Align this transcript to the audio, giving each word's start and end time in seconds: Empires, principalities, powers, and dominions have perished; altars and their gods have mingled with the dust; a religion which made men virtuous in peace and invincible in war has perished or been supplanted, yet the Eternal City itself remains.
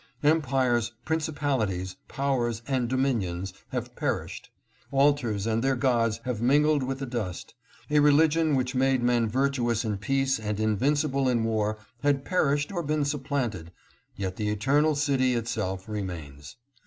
Empires, 0.23 0.93
principalities, 1.05 1.95
powers, 2.07 2.63
and 2.67 2.89
dominions 2.89 3.53
have 3.69 3.95
perished; 3.95 4.49
altars 4.89 5.45
and 5.45 5.63
their 5.63 5.75
gods 5.75 6.19
have 6.25 6.41
mingled 6.41 6.81
with 6.81 6.97
the 6.97 7.05
dust; 7.05 7.53
a 7.91 7.99
religion 7.99 8.55
which 8.55 8.73
made 8.73 9.03
men 9.03 9.29
virtuous 9.29 9.85
in 9.85 9.99
peace 9.99 10.39
and 10.39 10.59
invincible 10.59 11.29
in 11.29 11.43
war 11.43 11.77
has 12.01 12.15
perished 12.25 12.71
or 12.71 12.81
been 12.81 13.05
supplanted, 13.05 13.71
yet 14.15 14.37
the 14.37 14.49
Eternal 14.49 14.95
City 14.95 15.35
itself 15.35 15.87
remains. 15.87 16.55